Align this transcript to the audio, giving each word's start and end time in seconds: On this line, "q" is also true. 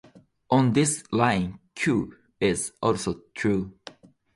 On 0.49 0.73
this 0.73 1.03
line, 1.11 1.59
"q" 1.75 2.15
is 2.39 2.73
also 2.81 3.21
true. 3.35 3.77